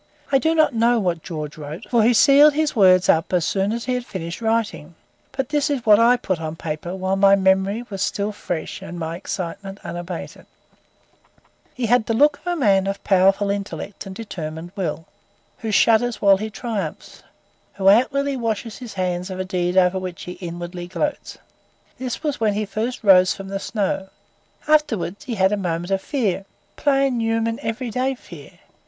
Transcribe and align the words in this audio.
I 0.31 0.39
do 0.39 0.55
not 0.55 0.73
know 0.73 0.99
what 0.99 1.21
George 1.21 1.59
wrote, 1.59 1.83
for 1.87 2.01
he 2.01 2.15
sealed 2.15 2.55
his 2.55 2.75
words 2.75 3.07
up 3.07 3.31
as 3.31 3.45
soon 3.45 3.71
as 3.71 3.85
he 3.85 3.93
had 3.93 4.03
finished 4.03 4.41
writing, 4.41 4.95
but 5.31 5.49
this 5.49 5.69
is 5.69 5.85
what 5.85 5.99
I 5.99 6.17
put 6.17 6.41
on 6.41 6.55
paper 6.55 6.95
while 6.95 7.15
my 7.15 7.35
memory 7.35 7.83
was 7.87 8.01
still 8.01 8.31
fresh 8.31 8.81
and 8.81 8.97
my 8.97 9.15
excitement 9.15 9.77
unabated: 9.83 10.47
He 11.75 11.85
had 11.85 12.07
the 12.07 12.15
look 12.15 12.39
of 12.39 12.47
a 12.47 12.55
man 12.55 12.87
of 12.87 13.03
powerful 13.03 13.51
intellect 13.51 14.07
and 14.07 14.15
determined 14.15 14.71
will, 14.75 15.05
who 15.59 15.69
shudders 15.69 16.19
while 16.19 16.37
he 16.37 16.49
triumphs; 16.49 17.21
who 17.75 17.87
outwardly 17.87 18.35
washes 18.35 18.79
his 18.79 18.95
hands 18.95 19.29
of 19.29 19.39
a 19.39 19.45
deed 19.45 19.77
over 19.77 19.99
which 19.99 20.23
he 20.23 20.31
inwardly 20.31 20.87
gloats. 20.87 21.37
This 21.99 22.23
was 22.23 22.39
when 22.39 22.53
he 22.55 22.65
first 22.65 23.03
rose 23.03 23.35
from 23.35 23.49
the 23.49 23.59
snow. 23.59 24.09
Afterwards 24.67 25.25
he 25.25 25.35
had 25.35 25.51
a 25.51 25.57
moment 25.57 25.91
of 25.91 26.01
fear; 26.01 26.45
plain, 26.75 27.19
human, 27.19 27.59
everyday 27.59 28.15
fear. 28.15 28.53